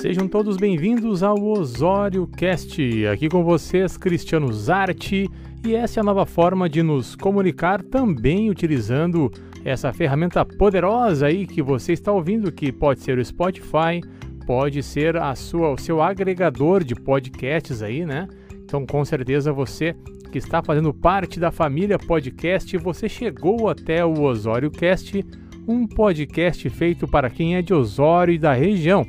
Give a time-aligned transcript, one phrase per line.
[0.00, 3.04] Sejam todos bem-vindos ao Osório Cast.
[3.08, 5.28] Aqui com vocês, Cristiano Zarte,
[5.66, 9.28] e essa é a nova forma de nos comunicar também utilizando
[9.64, 14.00] essa ferramenta poderosa aí que você está ouvindo, que pode ser o Spotify,
[14.46, 18.28] pode ser a sua, o seu agregador de podcasts aí, né?
[18.54, 19.96] Então, com certeza você
[20.30, 25.26] que está fazendo parte da família podcast, você chegou até o Osório Cast,
[25.66, 29.04] um podcast feito para quem é de Osório e da região.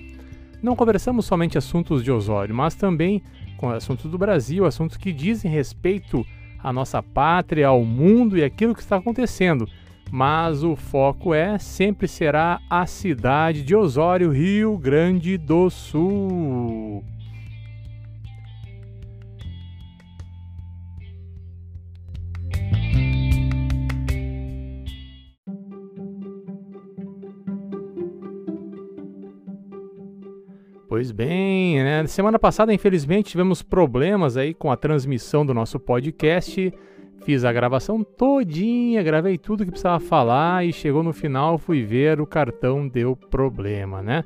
[0.62, 3.24] Não conversamos somente assuntos de Osório, mas também
[3.58, 6.26] com assuntos do Brasil, assuntos que dizem respeito
[6.62, 9.68] à nossa pátria, ao mundo e aquilo que está acontecendo.
[10.12, 16.89] Mas o foco é, sempre será a cidade de Osório, Rio Grande do Sul.
[31.10, 32.06] Pois bem, né?
[32.06, 36.72] Semana passada, infelizmente, tivemos problemas aí com a transmissão do nosso podcast.
[37.24, 42.22] Fiz a gravação todinha, gravei tudo que precisava falar e chegou no final, fui ver,
[42.22, 44.24] o cartão deu problema, né?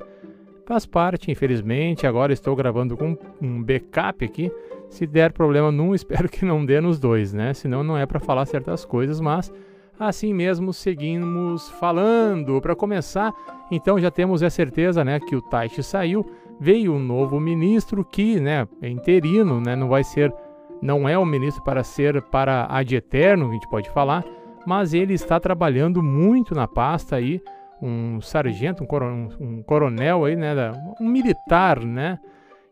[0.66, 2.06] Faz parte, infelizmente.
[2.06, 4.52] Agora estou gravando com um backup aqui.
[4.90, 7.54] Se der problema num, espero que não dê nos dois, né?
[7.54, 9.50] Senão não é para falar certas coisas, mas
[9.98, 12.60] assim mesmo seguimos falando.
[12.60, 13.32] Para começar,
[13.70, 18.40] então já temos a certeza, né, que o Taishi saiu veio um novo ministro que,
[18.40, 20.32] né, é interino, né, não vai ser,
[20.80, 24.24] não é o ministro para ser para ad eterno, a gente pode falar,
[24.66, 27.40] mas ele está trabalhando muito na pasta aí,
[27.82, 30.54] um sargento, um, coron, um coronel aí, né,
[31.00, 32.18] um militar, né,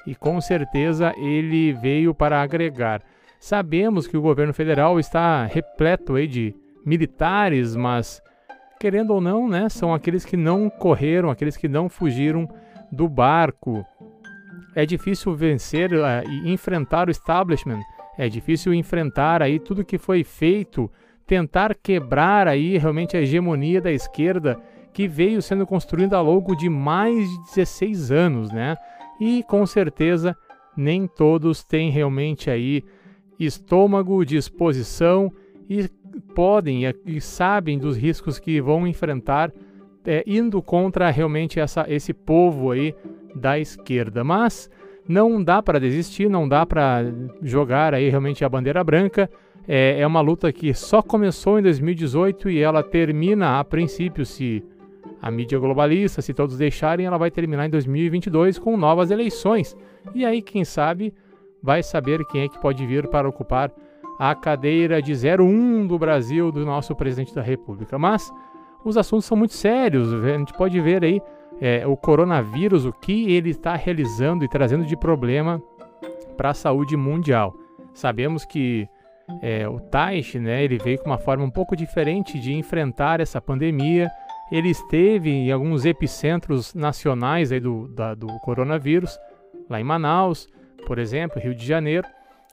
[0.06, 3.02] e com certeza ele veio para agregar.
[3.38, 8.22] Sabemos que o governo federal está repleto aí de militares, mas
[8.78, 12.48] querendo ou não, né, são aqueles que não correram, aqueles que não fugiram
[12.92, 13.84] do barco.
[14.74, 17.80] É difícil vencer uh, e enfrentar o establishment.
[18.18, 20.90] É difícil enfrentar aí tudo que foi feito,
[21.26, 24.60] tentar quebrar aí realmente a hegemonia da esquerda
[24.92, 28.76] que veio sendo construída ao longo de mais de 16 anos, né?
[29.18, 30.36] E com certeza
[30.76, 32.84] nem todos têm realmente aí
[33.38, 35.32] estômago, disposição
[35.68, 35.88] e
[36.34, 39.50] podem e sabem dos riscos que vão enfrentar
[40.06, 42.94] é, indo contra realmente essa, esse povo aí
[43.34, 44.22] da esquerda.
[44.22, 44.70] Mas
[45.08, 47.04] não dá para desistir, não dá para
[47.42, 49.30] jogar aí realmente a bandeira branca.
[49.66, 54.64] É, é uma luta que só começou em 2018 e ela termina a princípio, se
[55.20, 59.76] a mídia globalista, se todos deixarem, ela vai terminar em 2022 com novas eleições.
[60.14, 61.14] E aí, quem sabe,
[61.62, 63.72] vai saber quem é que pode vir para ocupar
[64.18, 67.98] a cadeira de 01 do Brasil do nosso presidente da República.
[67.98, 68.32] Mas
[68.84, 70.12] os assuntos são muito sérios.
[70.12, 71.20] A gente pode ver aí
[71.60, 75.62] é, o coronavírus, o que ele está realizando e trazendo de problema
[76.36, 77.54] para a saúde mundial.
[77.94, 78.88] Sabemos que
[79.40, 83.40] é, o Taish, né, ele veio com uma forma um pouco diferente de enfrentar essa
[83.40, 84.10] pandemia.
[84.50, 89.18] Ele esteve em alguns epicentros nacionais aí do, da, do coronavírus,
[89.68, 90.48] lá em Manaus,
[90.86, 92.06] por exemplo, Rio de Janeiro,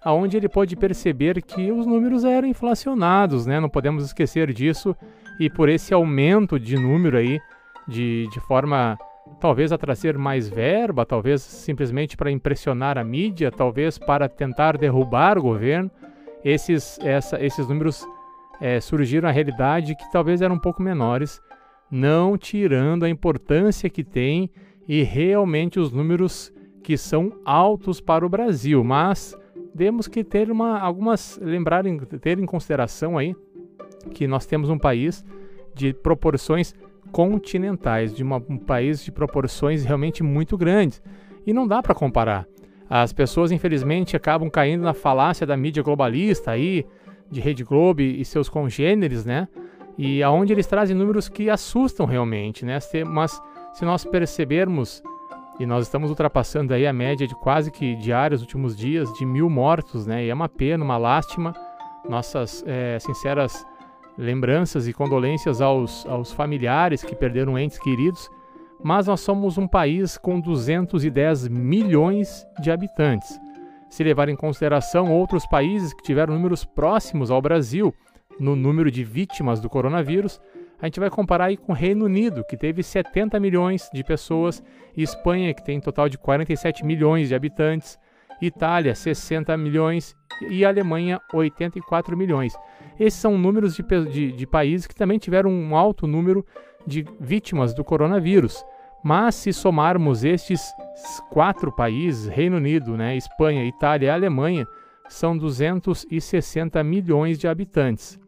[0.04, 3.60] aonde ele pôde perceber que os números eram inflacionados, né?
[3.60, 4.96] Não podemos esquecer disso
[5.40, 7.40] e por esse aumento de número aí,
[7.88, 8.98] de, de forma
[9.40, 15.38] talvez a trazer mais verba, talvez simplesmente para impressionar a mídia, talvez para tentar derrubar
[15.38, 15.90] o governo,
[16.44, 18.06] esses, essa, esses números
[18.60, 21.42] é, surgiram na realidade que talvez eram um pouco menores,
[21.92, 24.50] não tirando a importância que tem
[24.88, 29.38] e realmente os números que são altos para o Brasil, mas
[29.80, 31.86] temos que ter uma, algumas lembrar
[32.20, 33.34] ter em consideração aí
[34.14, 35.24] que nós temos um país
[35.74, 36.76] de proporções
[37.14, 41.02] continentais, de uma, um país de proporções realmente muito grandes.
[41.48, 42.46] E não dá para comparar.
[42.90, 46.86] As pessoas, infelizmente, acabam caindo na falácia da mídia globalista aí,
[47.32, 49.48] de Rede Globo e seus congêneres, né?
[49.98, 52.80] E aonde eles trazem números que assustam realmente, né?
[53.08, 55.02] Mas se nós percebermos,
[55.60, 59.50] e nós estamos ultrapassando aí a média de quase que diários, últimos dias, de mil
[59.50, 60.24] mortos, né?
[60.24, 61.54] E é uma pena, uma lástima.
[62.08, 63.66] Nossas é, sinceras
[64.18, 68.30] lembranças e condolências aos, aos familiares que perderam entes queridos,
[68.82, 73.40] mas nós somos um país com 210 milhões de habitantes.
[73.90, 77.94] Se levar em consideração outros países que tiveram números próximos ao Brasil
[78.40, 80.40] no número de vítimas do coronavírus,
[80.82, 84.64] a gente vai comparar aí com o Reino Unido, que teve 70 milhões de pessoas,
[84.96, 88.00] e Espanha, que tem um total de 47 milhões de habitantes,
[88.42, 90.16] Itália, 60 milhões
[90.50, 92.54] e Alemanha, 84 milhões.
[92.98, 96.46] Esses são números de, de, de países que também tiveram um alto número
[96.88, 98.64] de vítimas do coronavírus.
[99.04, 100.62] Mas se somarmos estes
[101.30, 104.66] quatro países, Reino Unido, né, Espanha, Itália e Alemanha,
[105.08, 108.20] são 260 milhões de habitantes.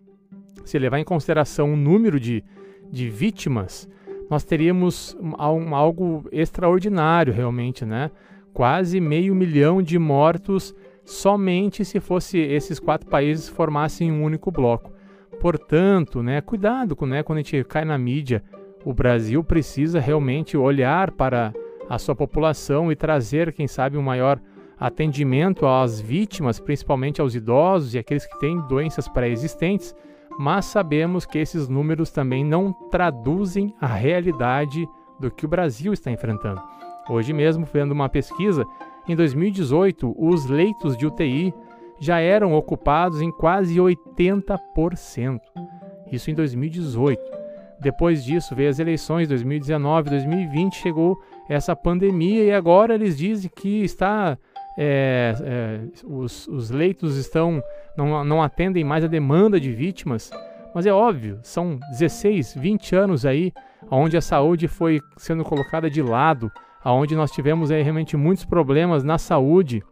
[0.63, 2.43] Se levar em consideração o número de,
[2.91, 3.89] de vítimas,
[4.29, 8.09] nós teríamos um, algo extraordinário realmente, né?
[8.53, 10.73] Quase meio milhão de mortos
[11.03, 14.91] somente se fosse esses quatro países formassem um único bloco.
[15.39, 18.43] Portanto, né, cuidado né, quando a gente cai na mídia,
[18.85, 21.53] o Brasil precisa realmente olhar para
[21.89, 24.39] a sua população e trazer, quem sabe, um maior
[24.79, 29.95] atendimento às vítimas, principalmente aos idosos e aqueles que têm doenças pré-existentes,
[30.37, 34.87] mas sabemos que esses números também não traduzem a realidade
[35.19, 36.61] do que o Brasil está enfrentando.
[37.09, 38.65] Hoje mesmo, vendo uma pesquisa,
[39.07, 41.53] em 2018, os leitos de UTI
[41.99, 45.39] já eram ocupados em quase 80%.
[46.11, 47.21] Isso em 2018.
[47.79, 51.19] Depois disso, veio as eleições 2019, 2020, chegou
[51.49, 54.37] essa pandemia e agora eles dizem que está
[54.77, 57.61] é, é, os, os, leitos estão
[57.95, 60.31] não, não atendem mais a demanda de vítimas,
[60.73, 63.51] mas é óbvio, são 16, 20 anos aí
[63.89, 66.51] onde a saúde foi sendo colocada de lado,
[66.85, 69.83] onde nós tivemos aí realmente muitos problemas na saúde,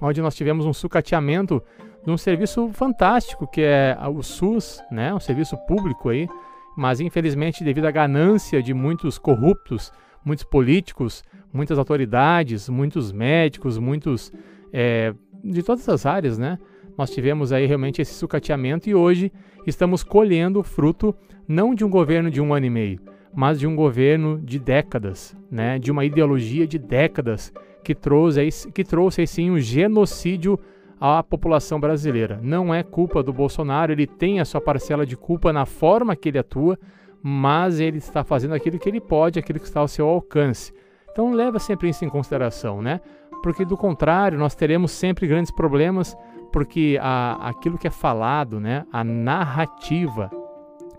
[0.00, 1.62] onde nós tivemos um sucateamento
[2.04, 6.28] de um serviço fantástico que é o SUS, né, um serviço público aí,
[6.76, 9.92] mas infelizmente devido à ganância de muitos corruptos,
[10.24, 14.32] muitos políticos, muitas autoridades, muitos médicos, muitos
[14.72, 16.58] é, de todas as áreas, né?
[16.96, 19.32] Nós tivemos aí realmente esse sucateamento e hoje
[19.66, 21.14] estamos colhendo o fruto
[21.46, 23.00] não de um governo de um ano e meio,
[23.34, 25.78] mas de um governo de décadas, né?
[25.78, 27.52] De uma ideologia de décadas
[27.82, 30.58] que trouxe, que trouxe sim um genocídio
[31.00, 32.38] à população brasileira.
[32.42, 36.28] Não é culpa do Bolsonaro, ele tem a sua parcela de culpa na forma que
[36.28, 36.78] ele atua,
[37.22, 40.72] mas ele está fazendo aquilo que ele pode, aquilo que está ao seu alcance.
[41.12, 43.00] Então leva sempre isso em consideração, né?
[43.42, 46.16] Porque do contrário, nós teremos sempre grandes problemas,
[46.52, 50.30] porque a, aquilo que é falado, né, a narrativa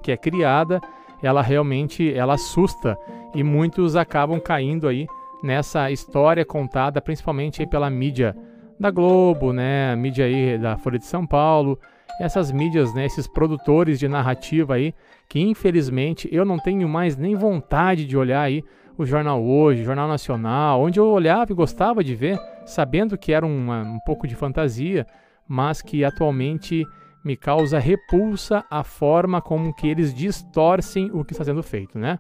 [0.02, 0.80] que é criada,
[1.22, 2.98] ela realmente ela assusta
[3.36, 5.08] e muitos acabam caindo aí
[5.44, 8.36] nessa história contada principalmente pela mídia
[8.80, 11.78] da Globo, né, mídia aí da Folha de São Paulo,
[12.20, 14.94] essas mídias, né, esses produtores de narrativa aí,
[15.28, 18.64] que infelizmente eu não tenho mais nem vontade de olhar aí
[19.00, 23.46] o Jornal Hoje, Jornal Nacional, onde eu olhava e gostava de ver, sabendo que era
[23.46, 25.08] uma, um pouco de fantasia,
[25.48, 26.86] mas que atualmente
[27.24, 32.20] me causa repulsa a forma como que eles distorcem o que está sendo feito, né?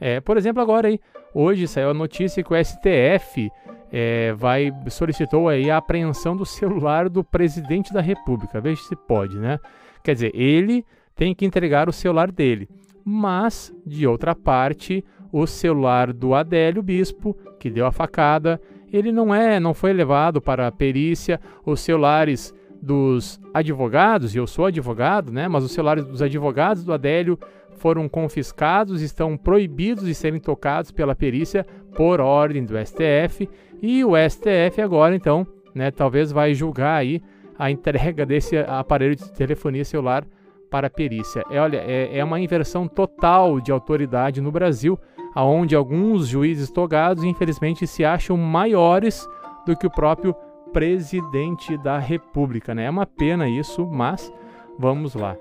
[0.00, 1.00] É, por exemplo, agora aí,
[1.34, 3.50] hoje saiu a notícia que o STF
[3.90, 8.60] é, vai solicitou aí a apreensão do celular do presidente da República.
[8.60, 9.58] Veja se pode, né?
[10.04, 10.86] Quer dizer, ele
[11.16, 12.68] tem que entregar o celular dele,
[13.04, 18.60] mas de outra parte, o celular do Adélio Bispo, que deu a facada,
[18.92, 21.40] ele não é, não foi levado para a perícia.
[21.64, 25.46] Os celulares dos advogados, e eu sou advogado, né?
[25.46, 27.38] Mas os celulares dos advogados do Adélio
[27.76, 33.48] foram confiscados, estão proibidos de serem tocados pela perícia por ordem do STF.
[33.80, 37.22] E o STF agora, então, né, talvez vai julgar aí
[37.58, 40.26] a entrega desse aparelho de telefonia celular
[40.70, 41.42] para a perícia.
[41.50, 44.98] É, olha, é, é uma inversão total de autoridade no Brasil
[45.34, 49.26] aonde alguns juízes togados infelizmente se acham maiores
[49.66, 50.34] do que o próprio
[50.72, 52.74] presidente da República.
[52.74, 52.84] Né?
[52.84, 54.32] É uma pena isso, mas
[54.78, 55.36] vamos lá.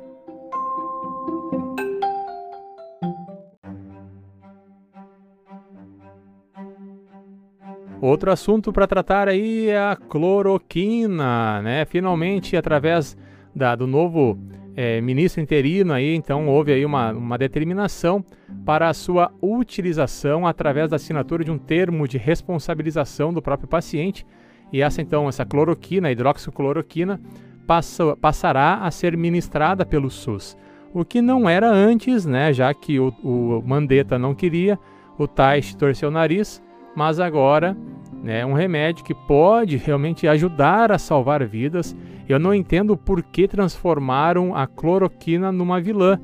[8.02, 11.84] Outro assunto para tratar aí é a cloroquina, né?
[11.84, 13.18] Finalmente, através
[13.54, 14.40] da, do novo
[14.76, 18.24] é, ministro interino aí, então houve aí uma, uma determinação
[18.66, 24.26] para a sua utilização através da assinatura de um termo de responsabilização do próprio paciente.
[24.72, 27.20] E essa então, essa cloroquina, hidroxicloroquina,
[27.66, 30.58] passa, passará a ser ministrada pelo SUS.
[30.94, 34.78] O que não era antes, né, já que o, o Mandetta não queria,
[35.18, 36.62] o Taish torceu o nariz,
[36.96, 37.78] mas agora
[38.22, 41.96] né, um remédio que pode realmente ajudar a salvar vidas
[42.30, 46.20] eu não entendo por que transformaram a cloroquina numa vilã.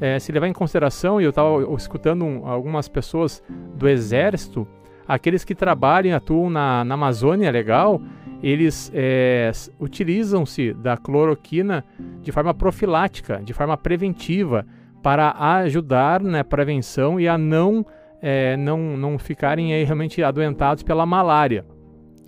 [0.00, 3.42] É, se levar em consideração, e eu estava escutando um, algumas pessoas
[3.76, 4.66] do exército,
[5.06, 8.00] aqueles que trabalham e atuam na, na Amazônia legal,
[8.42, 11.84] eles é, utilizam-se da cloroquina
[12.22, 14.66] de forma profilática, de forma preventiva,
[15.02, 17.84] para ajudar na né, prevenção e a não,
[18.26, 21.62] é, não, não ficarem aí, realmente adoentados pela malária.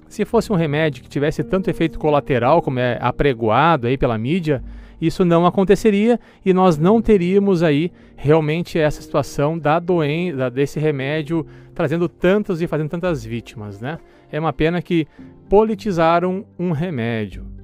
[0.07, 4.63] Se fosse um remédio que tivesse tanto efeito colateral como é apregoado aí pela mídia,
[5.01, 11.47] isso não aconteceria e nós não teríamos aí realmente essa situação da doença, desse remédio
[11.75, 13.99] trazendo tantas e fazendo tantas vítimas, né?
[14.31, 15.07] É uma pena que
[15.49, 17.56] politizaram um remédio.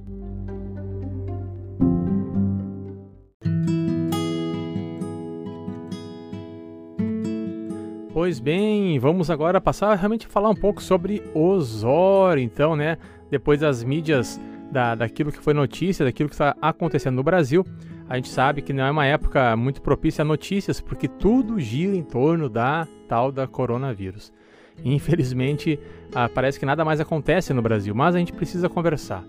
[8.23, 12.97] Pois bem, vamos agora passar a realmente falar um pouco sobre Osório, então, né?
[13.29, 14.39] Depois das mídias,
[14.71, 17.65] da, daquilo que foi notícia, daquilo que está acontecendo no Brasil,
[18.07, 21.97] a gente sabe que não é uma época muito propícia a notícias, porque tudo gira
[21.97, 24.31] em torno da tal da coronavírus.
[24.85, 25.77] Infelizmente,
[26.15, 29.25] ah, parece que nada mais acontece no Brasil, mas a gente precisa conversar.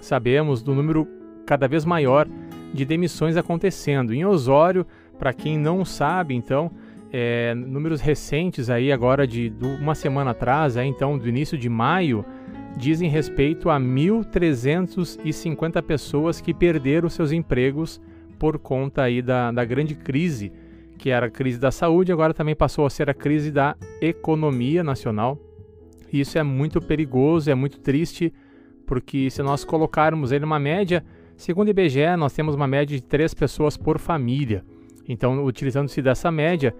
[0.00, 1.06] Sabemos do número
[1.46, 2.26] cada vez maior
[2.74, 4.12] de demissões acontecendo.
[4.12, 4.84] Em Osório,
[5.20, 6.72] para quem não sabe, então,
[7.12, 11.68] é, números recentes aí agora de, de, uma semana atrás, é, então do início de
[11.68, 12.24] maio,
[12.76, 18.00] dizem respeito a 1.350 pessoas que perderam seus empregos
[18.38, 20.52] por conta aí da, da grande crise,
[20.96, 24.84] que era a crise da saúde, agora também passou a ser a crise da economia
[24.84, 25.38] nacional.
[26.12, 28.32] Isso é muito perigoso, é muito triste,
[28.86, 31.04] porque se nós colocarmos ele numa média,
[31.36, 34.64] segundo o IBGE, nós temos uma média de três pessoas por família.
[35.06, 36.74] Então, utilizando-se dessa média,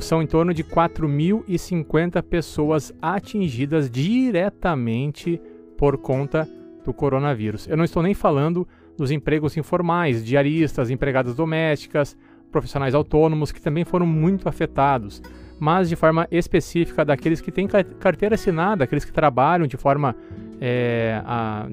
[0.00, 5.40] são em torno de 4.050 pessoas atingidas diretamente
[5.76, 6.48] por conta
[6.84, 7.66] do coronavírus.
[7.66, 8.66] Eu não estou nem falando
[8.96, 12.16] dos empregos informais, diaristas, empregadas domésticas,
[12.50, 15.22] profissionais autônomos que também foram muito afetados,
[15.58, 20.14] mas de forma específica daqueles que têm carteira assinada, aqueles que trabalham de forma,
[20.60, 21.66] é, a,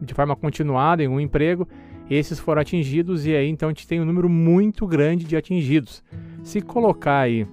[0.00, 1.66] de forma continuada em um emprego,
[2.08, 6.04] esses foram atingidos e aí então a gente tem um número muito grande de atingidos.
[6.46, 7.44] Se colocar aí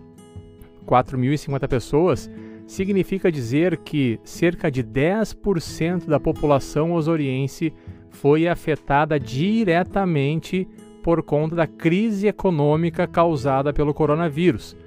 [0.86, 2.30] 4.050 pessoas,
[2.68, 7.74] significa dizer que cerca de 10% da população osoriense
[8.12, 10.68] foi afetada diretamente
[11.02, 14.78] por conta da crise econômica causada pelo coronavírus.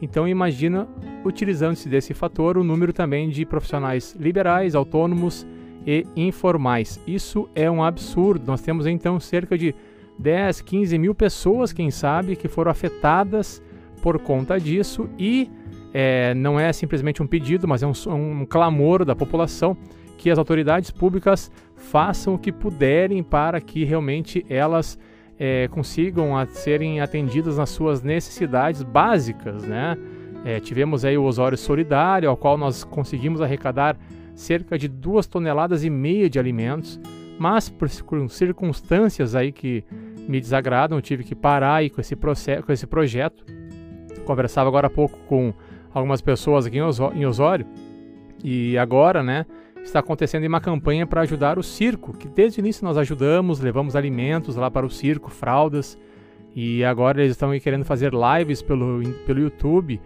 [0.00, 0.86] Então imagina,
[1.24, 5.44] utilizando-se desse fator, o número também de profissionais liberais, autônomos
[5.84, 7.00] e informais.
[7.04, 8.46] Isso é um absurdo.
[8.46, 9.74] Nós temos então cerca de
[10.18, 13.62] 10, 15 mil pessoas, quem sabe, que foram afetadas
[14.02, 15.50] por conta disso e
[15.92, 17.92] é, não é simplesmente um pedido, mas é um,
[18.40, 19.76] um clamor da população
[20.18, 24.98] que as autoridades públicas façam o que puderem para que realmente elas
[25.38, 29.96] é, consigam a, serem atendidas nas suas necessidades básicas, né?
[30.44, 33.96] É, tivemos aí o Osório Solidário, ao qual nós conseguimos arrecadar
[34.34, 37.00] cerca de duas toneladas e meia de alimentos,
[37.38, 37.88] mas por
[38.28, 39.84] circunstâncias aí que
[40.28, 43.44] me desagradam, tive que parar aí com esse, processo, com esse projeto.
[44.24, 45.52] Conversava agora há pouco com
[45.92, 47.66] algumas pessoas aqui em Osório
[48.42, 49.46] e agora, né,
[49.82, 53.96] está acontecendo uma campanha para ajudar o circo, que desde o início nós ajudamos, levamos
[53.96, 55.98] alimentos lá para o circo, fraldas,
[56.54, 60.00] e agora eles estão querendo fazer lives pelo, pelo YouTube.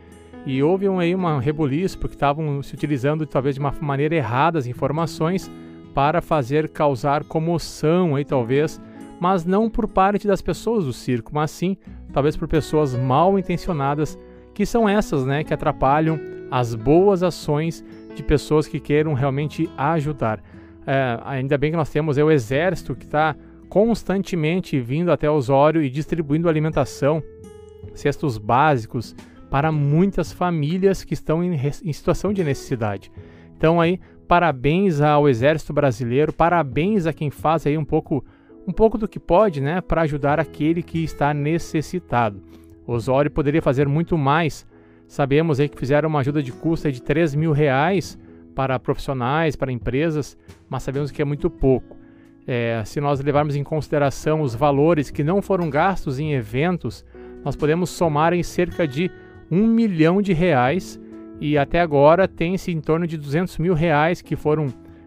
[0.46, 4.66] E houve aí uma reboliço, porque estavam se utilizando talvez de uma maneira errada as
[4.66, 5.50] informações
[5.94, 8.80] para fazer causar comoção aí talvez
[9.20, 11.76] mas não por parte das pessoas do circo, mas sim
[12.10, 14.18] talvez por pessoas mal intencionadas,
[14.54, 16.18] que são essas, né, que atrapalham
[16.50, 20.42] as boas ações de pessoas que queiram realmente ajudar.
[20.86, 23.36] É, ainda bem que nós temos é, o exército que está
[23.68, 27.22] constantemente vindo até Osório e distribuindo alimentação,
[27.94, 29.14] cestos básicos
[29.50, 33.12] para muitas famílias que estão em, em situação de necessidade.
[33.56, 38.24] Então aí, parabéns ao Exército Brasileiro, parabéns a quem faz aí um pouco
[38.64, 42.40] um pouco do que pode né, para ajudar aquele que está necessitado.
[42.86, 44.64] Osório poderia fazer muito mais.
[45.08, 48.16] Sabemos aí que fizeram uma ajuda de custo de 3 mil reais
[48.54, 51.96] para profissionais, para empresas, mas sabemos que é muito pouco.
[52.46, 57.04] É, se nós levarmos em consideração os valores que não foram gastos em eventos,
[57.44, 59.10] nós podemos somar em cerca de
[59.50, 60.99] um milhão de reais
[61.40, 64.66] e até agora tem-se em torno de 200 mil reais que foram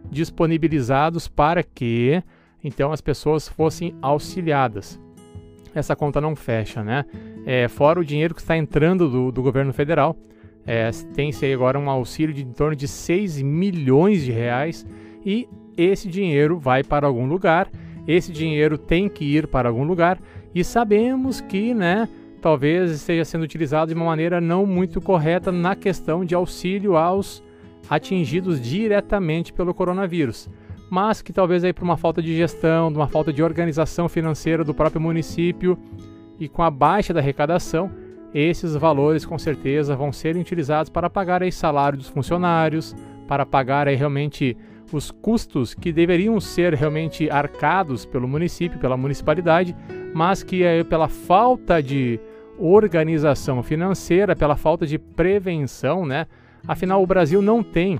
[0.09, 2.21] disponibilizados para que
[2.63, 4.99] então as pessoas fossem auxiliadas.
[5.75, 7.05] Essa conta não fecha, né?
[7.45, 10.15] É, fora o dinheiro que está entrando do, do governo federal,
[10.65, 14.85] é, tem-se agora um auxílio de em torno de 6 milhões de reais
[15.25, 17.69] e esse dinheiro vai para algum lugar,
[18.07, 20.19] esse dinheiro tem que ir para algum lugar
[20.55, 22.07] e sabemos que, né,
[22.43, 27.41] talvez esteja sendo utilizado de uma maneira não muito correta na questão de auxílio aos
[27.89, 30.49] atingidos diretamente pelo coronavírus
[30.93, 34.63] mas que talvez aí por uma falta de gestão, de uma falta de organização financeira
[34.63, 35.75] do próprio município
[36.39, 37.89] e com a baixa da arrecadação,
[38.31, 42.95] esses valores com certeza vão ser utilizados para pagar aí salário dos funcionários,
[43.27, 44.55] para pagar aí realmente
[44.91, 49.75] os custos que deveriam ser realmente arcados pelo município, pela municipalidade,
[50.13, 52.19] mas que é pela falta de
[52.65, 56.27] organização financeira, pela falta de prevenção, né?
[56.65, 57.99] Afinal, o Brasil não tem,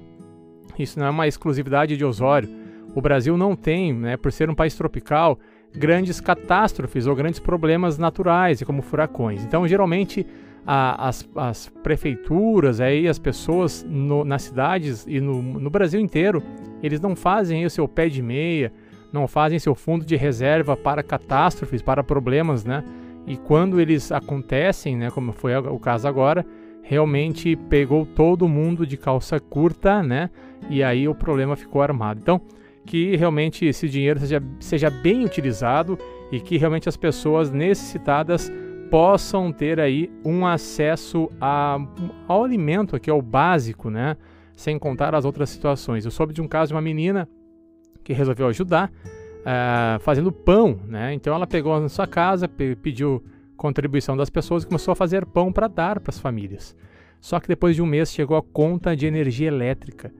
[0.79, 2.49] isso não é uma exclusividade de Osório,
[2.95, 5.37] o Brasil não tem, né, por ser um país tropical,
[5.75, 9.43] grandes catástrofes ou grandes problemas naturais, como furacões.
[9.43, 10.25] Então, geralmente,
[10.65, 16.41] a, as, as, prefeituras, aí, as pessoas no, nas cidades e no, no, Brasil inteiro,
[16.81, 18.71] eles não fazem o seu pé de meia,
[19.11, 22.83] não fazem seu fundo de reserva para catástrofes, para problemas, né?
[23.25, 26.45] E quando eles acontecem, né, como foi o caso agora,
[26.81, 30.29] realmente pegou todo mundo de calça curta, né?
[30.69, 32.19] E aí o problema ficou armado.
[32.21, 32.41] Então,
[32.85, 35.97] que realmente esse dinheiro seja, seja bem utilizado
[36.31, 38.51] e que realmente as pessoas necessitadas
[38.91, 41.77] possam ter aí um acesso a,
[42.27, 44.17] ao alimento, que é o básico, né?
[44.55, 46.05] Sem contar as outras situações.
[46.05, 47.27] Eu soube de um caso de uma menina
[48.03, 48.91] que resolveu ajudar
[49.43, 51.13] uh, fazendo pão, né?
[51.13, 53.23] Então ela pegou na sua casa, pediu
[53.55, 56.75] contribuição das pessoas e começou a fazer pão para dar para as famílias.
[57.21, 60.13] Só que depois de um mês chegou a conta de energia elétrica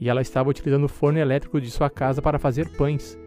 [0.00, 3.18] e ela estava utilizando o forno elétrico de sua casa para fazer pães.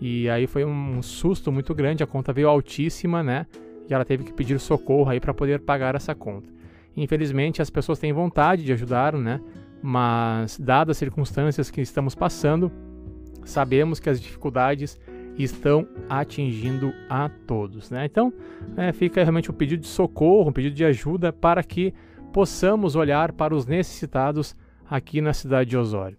[0.00, 3.46] E aí foi um susto muito grande, a conta veio altíssima, né?
[3.88, 6.48] e ela teve que pedir socorro aí para poder pagar essa conta.
[6.96, 9.40] Infelizmente, as pessoas têm vontade de ajudar, né?
[9.82, 12.72] Mas, dadas as circunstâncias que estamos passando,
[13.44, 14.98] sabemos que as dificuldades
[15.36, 18.04] estão atingindo a todos, né?
[18.04, 18.32] Então,
[18.76, 21.92] é, fica realmente um pedido de socorro, um pedido de ajuda para que
[22.32, 24.56] possamos olhar para os necessitados
[24.88, 26.18] aqui na cidade de Osório.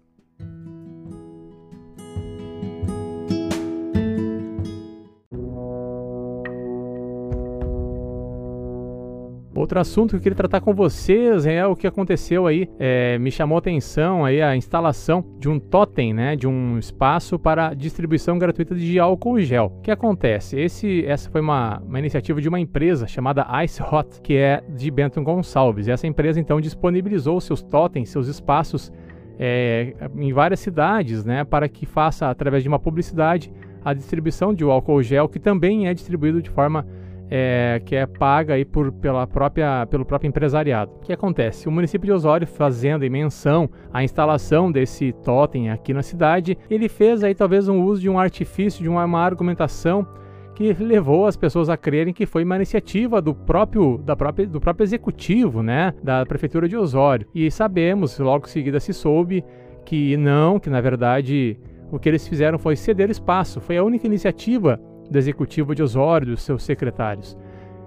[9.65, 13.31] Outro assunto que eu queria tratar com vocês é o que aconteceu aí, é, me
[13.31, 18.37] chamou a atenção aí a instalação de um totem, né, de um espaço para distribuição
[18.37, 19.73] gratuita de álcool gel.
[19.79, 20.55] O que acontece?
[20.59, 24.91] Esse, essa foi uma, uma iniciativa de uma empresa chamada Ice Hot, que é de
[24.91, 25.87] Benton Gonçalves.
[25.87, 28.93] E essa empresa então disponibilizou seus totens, seus espaços
[29.39, 33.51] é, em várias cidades, né, para que faça através de uma publicidade
[33.83, 36.85] a distribuição de um álcool gel que também é distribuído de forma
[37.29, 40.91] é, que é paga aí por, pela própria, pelo próprio empresariado.
[40.95, 41.67] O que acontece?
[41.67, 46.87] O município de Osório, fazendo em menção à instalação desse totem aqui na cidade, ele
[46.87, 50.07] fez aí talvez um uso de um artifício, de uma, uma argumentação
[50.55, 54.61] que levou as pessoas a crerem que foi uma iniciativa do próprio, da própria, do
[54.61, 57.27] próprio executivo, né, da prefeitura de Osório.
[57.35, 59.43] E sabemos, logo em seguida se soube
[59.85, 61.59] que não, que na verdade
[61.91, 63.59] o que eles fizeram foi ceder espaço.
[63.59, 67.37] Foi a única iniciativa do executivo de Osório, dos seus secretários.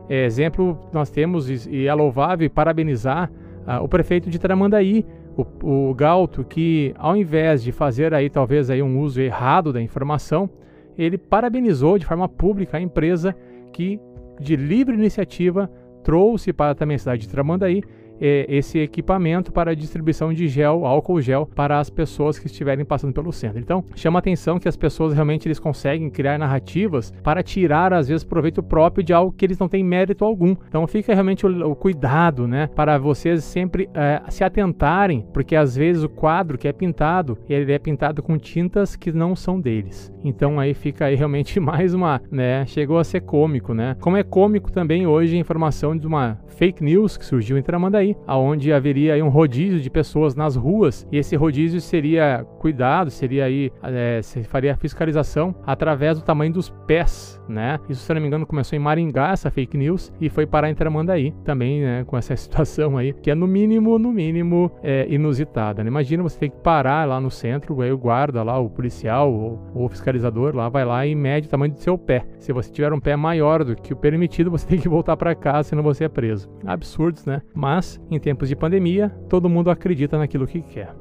[0.09, 3.31] É, exemplo, nós temos, e é louvável parabenizar
[3.66, 5.04] ah, o prefeito de Tramandaí,
[5.37, 9.81] o, o Galto, que ao invés de fazer aí talvez aí um uso errado da
[9.81, 10.48] informação,
[10.96, 13.37] ele parabenizou de forma pública a empresa
[13.72, 14.00] que,
[14.40, 15.70] de livre iniciativa,
[16.02, 17.83] trouxe para também a cidade de Tramandaí
[18.20, 23.12] é, esse equipamento para distribuição de gel, álcool gel, para as pessoas que estiverem passando
[23.12, 23.59] pelo centro.
[23.59, 28.24] Então, chama atenção que as pessoas realmente eles conseguem criar narrativas para tirar, às vezes,
[28.24, 30.54] proveito próprio de algo que eles não têm mérito algum.
[30.68, 35.76] Então, fica realmente o, o cuidado, né, para vocês sempre é, se atentarem, porque às
[35.76, 40.12] vezes o quadro que é pintado, ele é pintado com tintas que não são deles.
[40.24, 43.96] Então, aí fica aí realmente mais uma, né, chegou a ser cômico, né?
[44.00, 48.08] Como é cômico também hoje a informação de uma fake news que surgiu em Tramandaí,
[48.09, 53.11] aí, aonde haveria aí um rodízio de pessoas nas ruas e esse rodízio seria cuidado,
[53.11, 57.79] seria aí, é, se faria fiscalização através do tamanho dos pés, né?
[57.88, 60.75] Isso, se não me engano, começou em Maringá, essa fake news, e foi parar em
[60.75, 65.83] Tramandaí também, né, com essa situação aí, que é no mínimo, no mínimo, é, inusitada,
[65.83, 65.88] né?
[65.88, 69.59] Imagina você ter que parar lá no centro, aí o guarda lá, o policial ou
[69.75, 72.25] o fiscalizador lá vai lá e mede o tamanho do seu pé.
[72.38, 75.35] Se você tiver um pé maior do que o permitido, você tem que voltar para
[75.35, 76.49] casa, senão você é preso.
[76.64, 77.42] Absurdos, né?
[77.55, 80.94] Mas em tempos de pandemia, todo mundo acredita naquilo que quer.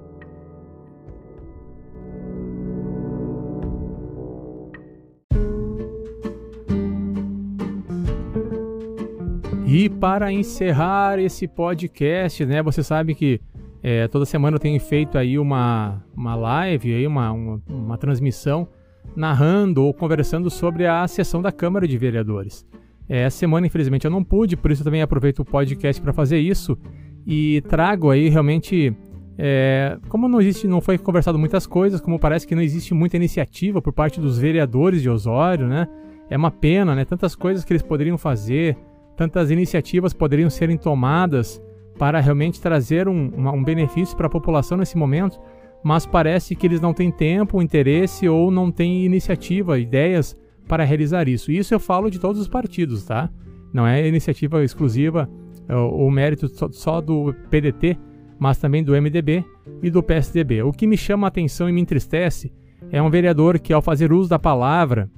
[9.66, 13.42] E para encerrar esse podcast, né, você sabe que
[13.84, 18.68] é, toda semana eu tenho feito aí uma, uma live, aí uma, uma, uma transmissão
[19.16, 22.66] narrando ou conversando sobre a sessão da Câmara de Vereadores.
[23.10, 26.40] É, essa semana, infelizmente, eu não pude, por isso também aproveito o podcast para fazer
[26.40, 26.78] isso
[27.26, 28.96] e trago aí realmente.
[29.40, 33.18] É, como não existe, não foi conversado muitas coisas, como parece que não existe muita
[33.18, 35.88] iniciativa por parte dos vereadores de Osório, né?
[36.28, 37.06] É uma pena, né?
[37.06, 38.76] Tantas coisas que eles poderiam fazer,
[39.16, 41.62] tantas iniciativas poderiam serem tomadas
[42.00, 45.40] para realmente trazer um, uma, um benefício para a população nesse momento,
[45.84, 50.36] mas parece que eles não têm tempo, interesse ou não têm iniciativa, ideias
[50.68, 51.52] para realizar isso.
[51.52, 53.30] Isso eu falo de todos os partidos, tá?
[53.74, 55.30] Não é iniciativa exclusiva
[55.70, 57.98] ou mérito só do PDT,
[58.40, 59.44] mas também do MDB
[59.82, 60.64] e do PSDB.
[60.64, 62.52] O que me chama a atenção e me entristece
[62.92, 65.10] é um vereador que, ao fazer uso da palavra,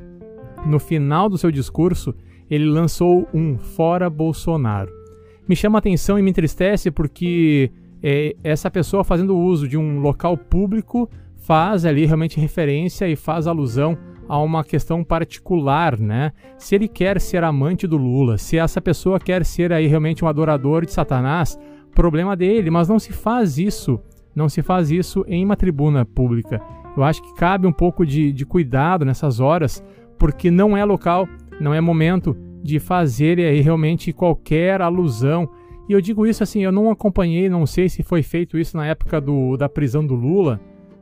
[0.65, 2.15] no final do seu discurso,
[2.49, 4.91] ele lançou um fora Bolsonaro.
[5.47, 9.99] Me chama a atenção e me entristece porque é, essa pessoa fazendo uso de um
[9.99, 13.97] local público faz ali realmente referência e faz alusão
[14.29, 16.31] a uma questão particular, né?
[16.55, 20.27] Se ele quer ser amante do Lula, se essa pessoa quer ser aí realmente um
[20.27, 21.59] adorador de Satanás,
[21.95, 23.99] problema dele, mas não se faz isso,
[24.35, 26.61] não se faz isso em uma tribuna pública.
[26.95, 29.83] Eu acho que cabe um pouco de, de cuidado nessas horas,
[30.19, 31.27] porque não é local,
[31.59, 35.49] não é momento de fazer aí realmente qualquer alusão.
[35.87, 38.85] E eu digo isso assim, eu não acompanhei, não sei se foi feito isso na
[38.85, 40.59] época do, da prisão do Lula,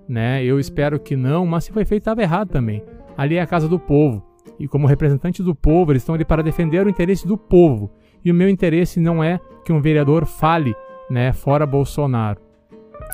[0.07, 0.41] né?
[0.45, 2.81] Eu espero que não, mas se foi feito estava errado também.
[3.17, 4.23] Ali é a casa do povo.
[4.59, 7.91] E como representantes do povo, eles estão ali para defender o interesse do povo.
[8.23, 10.75] E o meu interesse não é que um vereador fale,
[11.09, 12.39] né, fora Bolsonaro.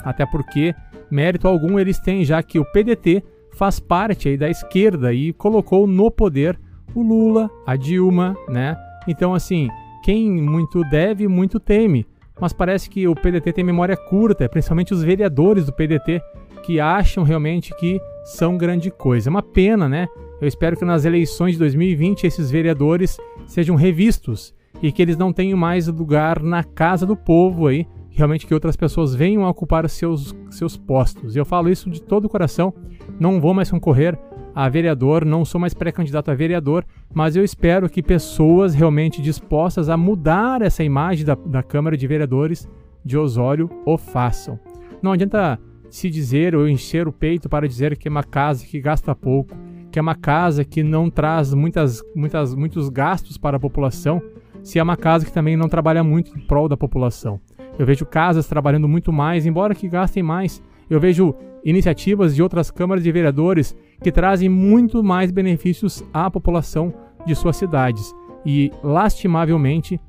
[0.04, 0.74] Até porque
[1.10, 5.88] mérito algum eles têm, já que o PDT faz parte aí da esquerda e colocou
[5.88, 6.60] no poder
[6.96, 8.76] o Lula, a Dilma, né?
[9.08, 9.70] Então, assim,
[10.04, 12.06] quem muito deve, muito teme.
[12.40, 16.22] Mas parece que o PDT tem memória curta, principalmente os vereadores do PDT,
[16.64, 19.30] que acham realmente que são grande coisa.
[19.30, 20.08] É uma pena, né?
[20.42, 25.32] Eu espero que nas eleições de 2020 esses vereadores sejam revistos e que eles não
[25.32, 29.90] tenham mais lugar na casa do povo aí, realmente que outras pessoas venham a ocupar
[29.90, 31.36] seus, seus postos.
[31.36, 32.74] E eu falo isso de todo o coração,
[33.20, 34.18] não vou mais concorrer
[34.56, 39.90] a vereador, não sou mais pré-candidato a vereador, mas eu espero que pessoas realmente dispostas
[39.90, 42.70] a mudar essa imagem da, da Câmara de Vereadores
[43.04, 44.60] de Osório o façam.
[45.02, 45.60] Não adianta
[45.94, 49.56] se dizer ou encher o peito para dizer que é uma casa que gasta pouco,
[49.92, 54.20] que é uma casa que não traz muitas, muitas, muitos gastos para a população,
[54.64, 57.40] se é uma casa que também não trabalha muito em prol da população.
[57.78, 60.64] Eu vejo casas trabalhando muito mais, embora que gastem mais.
[60.90, 66.92] Eu vejo iniciativas de outras câmaras de vereadores que trazem muito mais benefícios à população
[67.24, 68.12] de suas cidades.
[68.44, 70.02] E, lastimavelmente,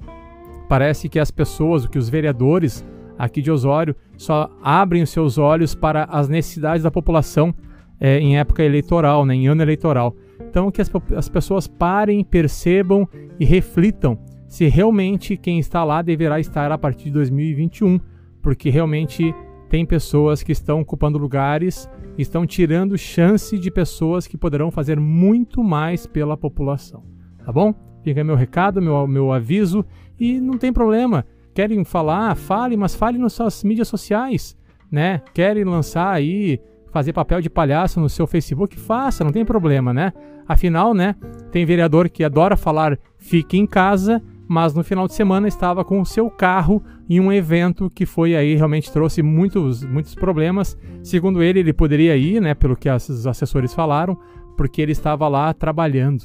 [0.66, 2.82] parece que as pessoas, que os vereadores
[3.18, 7.54] aqui de Osório, só abrem os seus olhos para as necessidades da população
[8.00, 10.14] é, em época eleitoral, né, em ano eleitoral.
[10.40, 16.38] Então, que as, as pessoas parem, percebam e reflitam se realmente quem está lá deverá
[16.38, 17.98] estar a partir de 2021,
[18.40, 19.34] porque realmente
[19.68, 25.64] tem pessoas que estão ocupando lugares, estão tirando chance de pessoas que poderão fazer muito
[25.64, 27.02] mais pela população.
[27.44, 27.74] Tá bom?
[28.04, 29.84] Fica meu recado, meu, meu aviso
[30.20, 31.26] e não tem problema.
[31.54, 34.56] Querem falar, fale, mas fale nas suas mídias sociais,
[34.90, 35.22] né?
[35.32, 40.12] Querem lançar aí fazer papel de palhaço no seu Facebook, faça, não tem problema, né?
[40.46, 41.16] Afinal, né,
[41.50, 46.00] tem vereador que adora falar fique em casa, mas no final de semana estava com
[46.00, 50.78] o seu carro em um evento que foi aí realmente trouxe muitos muitos problemas.
[51.02, 54.16] Segundo ele, ele poderia ir, né, pelo que os assessores falaram,
[54.56, 56.24] porque ele estava lá trabalhando.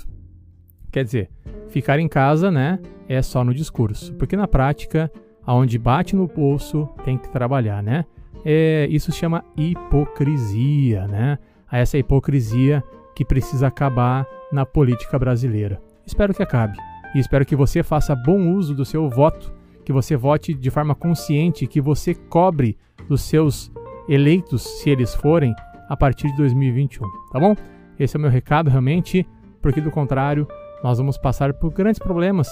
[0.92, 1.30] Quer dizer,
[1.70, 5.12] ficar em casa, né, é só no discurso, porque na prática,
[5.44, 8.06] aonde bate no bolso, tem que trabalhar, né?
[8.46, 11.40] É, isso se chama hipocrisia, né?
[11.72, 12.84] Essa hipocrisia
[13.16, 15.82] que precisa acabar na política brasileira.
[16.06, 16.78] Espero que acabe
[17.16, 19.52] e espero que você faça bom uso do seu voto,
[19.84, 22.78] que você vote de forma consciente, que você cobre
[23.10, 23.72] os seus
[24.08, 25.54] eleitos, se eles forem,
[25.90, 27.56] a partir de 2021, tá bom?
[28.00, 29.28] Esse é o meu recado realmente,
[29.62, 30.48] porque do contrário,
[30.84, 32.48] nós vamos passar por grandes problemas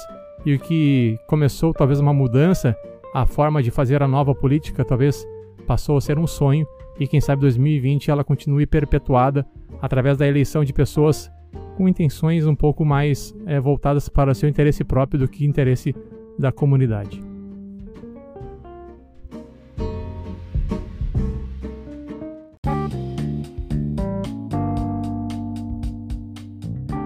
[0.46, 2.76] e o que começou talvez uma mudança,
[3.14, 5.28] a forma de fazer a nova política talvez
[5.66, 6.66] passou a ser um sonho
[7.00, 9.46] e quem sabe 2020 ela continue perpetuada
[9.82, 11.30] através da eleição de pessoas
[11.76, 15.96] com intenções um pouco mais é, voltadas para seu interesse próprio do que interesse
[16.38, 17.27] da comunidade.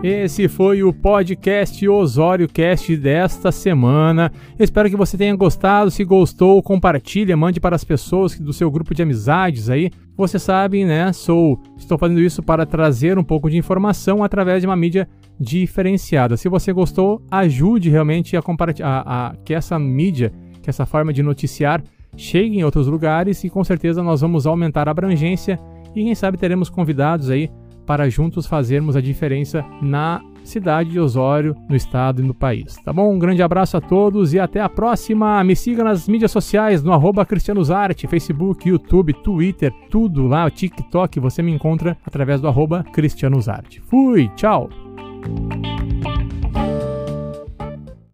[0.03, 4.31] Esse foi o podcast Osório Cast desta semana.
[4.57, 5.91] Espero que você tenha gostado.
[5.91, 9.91] Se gostou, compartilhe, mande para as pessoas do seu grupo de amizades aí.
[10.17, 11.13] Você sabe, né?
[11.13, 15.07] Sou, estou fazendo isso para trazer um pouco de informação através de uma mídia
[15.39, 16.35] diferenciada.
[16.35, 20.33] Se você gostou, ajude realmente a compartilhar a, que essa mídia,
[20.63, 21.83] que essa forma de noticiar
[22.17, 25.59] chegue em outros lugares e com certeza nós vamos aumentar a abrangência
[25.95, 27.51] e quem sabe teremos convidados aí
[27.86, 32.76] para juntos fazermos a diferença na cidade de Osório, no estado e no país.
[32.84, 33.13] Tá bom?
[33.13, 35.44] Um grande abraço a todos e até a próxima.
[35.44, 36.91] Me siga nas mídias sociais, no
[37.26, 42.48] cristianosarte, Facebook, YouTube, Twitter, tudo lá, TikTok, você me encontra através do
[42.84, 43.82] cristianosarte.
[43.82, 44.70] Fui, tchau!